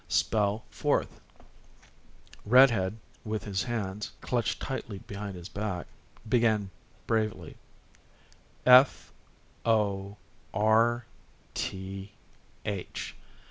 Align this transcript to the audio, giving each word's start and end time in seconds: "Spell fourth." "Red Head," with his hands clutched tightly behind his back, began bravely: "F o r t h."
"Spell 0.07 0.63
fourth." 0.71 1.21
"Red 2.43 2.71
Head," 2.71 2.97
with 3.23 3.43
his 3.43 3.61
hands 3.61 4.09
clutched 4.19 4.59
tightly 4.59 4.97
behind 4.97 5.35
his 5.35 5.47
back, 5.47 5.85
began 6.27 6.71
bravely: 7.05 7.55
"F 8.65 9.13
o 9.63 10.17
r 10.55 11.05
t 11.53 12.13
h." 12.65 13.15